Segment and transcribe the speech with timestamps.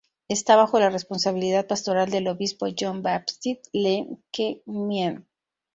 [0.29, 5.27] Está bajo la responsabilidad pastoral del obispo John Baptist Lee Keh-mien.